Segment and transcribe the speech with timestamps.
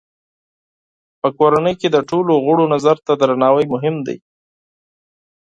[1.21, 4.17] په کورنۍ کې د ټولو غړو نظر ته درناوی مهم دی.